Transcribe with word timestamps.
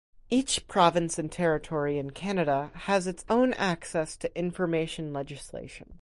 Each 0.31 0.67
province 0.67 1.19
and 1.19 1.31
territory 1.31 1.99
in 1.99 2.09
Canada 2.09 2.71
has 2.73 3.05
its 3.05 3.23
own 3.29 3.53
access 3.53 4.17
to 4.17 4.35
information 4.35 5.13
legislation. 5.13 5.89